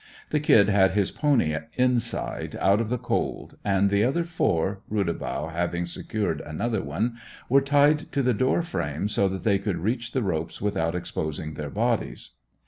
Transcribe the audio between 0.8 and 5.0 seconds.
his pony inside, out of the cold and the other four